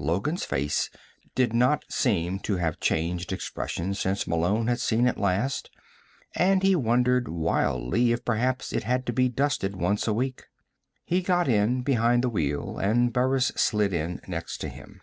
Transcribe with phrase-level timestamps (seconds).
[0.00, 0.90] Logan's face
[1.36, 5.70] did not seem to have changed expression since Malone had seen it last,
[6.34, 10.48] and he wondered wildly if perhaps it had to be dusted once a week.
[11.04, 15.02] He got in behind the wheel and Burris slid in next to him.